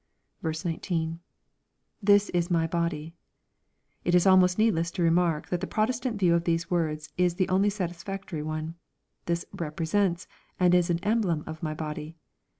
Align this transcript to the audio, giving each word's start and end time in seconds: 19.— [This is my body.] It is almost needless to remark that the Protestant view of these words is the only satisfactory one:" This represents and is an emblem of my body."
19.— 0.41 1.19
[This 2.01 2.29
is 2.31 2.49
my 2.49 2.65
body.] 2.65 3.13
It 4.03 4.15
is 4.15 4.25
almost 4.25 4.57
needless 4.57 4.89
to 4.89 5.03
remark 5.03 5.49
that 5.49 5.61
the 5.61 5.67
Protestant 5.67 6.17
view 6.19 6.33
of 6.33 6.43
these 6.43 6.71
words 6.71 7.13
is 7.17 7.35
the 7.35 7.47
only 7.49 7.69
satisfactory 7.69 8.41
one:" 8.41 8.73
This 9.27 9.45
represents 9.51 10.25
and 10.59 10.73
is 10.73 10.89
an 10.89 11.01
emblem 11.03 11.43
of 11.45 11.61
my 11.61 11.75
body." 11.75 12.17